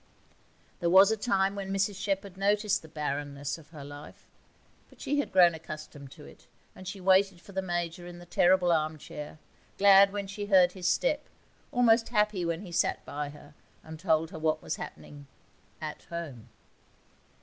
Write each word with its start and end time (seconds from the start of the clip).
There 0.79 0.89
was 0.89 1.11
a 1.11 1.15
time 1.15 1.53
when 1.53 1.69
Mrs 1.71 1.95
Shepherd 1.95 2.35
noticed 2.35 2.81
the 2.81 2.87
barrenness 2.87 3.59
of 3.59 3.69
her 3.69 3.83
life; 3.83 4.25
but 4.89 4.99
she 4.99 5.19
had 5.19 5.31
grown 5.31 5.53
accustomed 5.53 6.09
to 6.13 6.25
it, 6.25 6.47
and 6.75 6.87
she 6.87 6.99
waited 6.99 7.39
for 7.39 7.51
the 7.51 7.61
Major 7.61 8.07
in 8.07 8.17
the 8.17 8.25
terrible 8.25 8.71
armchair, 8.71 9.37
glad 9.77 10.11
when 10.11 10.25
she 10.25 10.47
heard 10.47 10.71
his 10.71 10.87
step, 10.87 11.29
almost 11.71 12.09
happy 12.09 12.43
when 12.43 12.61
he 12.61 12.71
sat 12.71 13.05
by 13.05 13.29
her 13.29 13.53
and 13.83 13.99
told 13.99 14.31
her 14.31 14.39
what 14.39 14.63
was 14.63 14.77
happening 14.77 15.27
'at 15.83 16.01
home'. 16.09 16.49